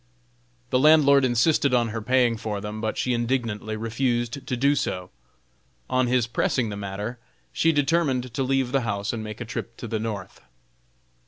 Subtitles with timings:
[0.71, 5.11] The landlord insisted on her paying for them, but she indignantly refused to do so.
[5.91, 7.19] On his pressing the matter,
[7.53, 10.41] she determined to leave the house and make a trip to the North.